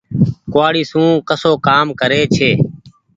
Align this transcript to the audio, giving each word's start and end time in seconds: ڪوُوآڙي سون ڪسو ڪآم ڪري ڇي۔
ڪوُوآڙي 0.53 0.83
سون 0.91 1.09
ڪسو 1.27 1.51
ڪآم 1.67 1.87
ڪري 1.99 2.21
ڇي۔ 2.35 2.49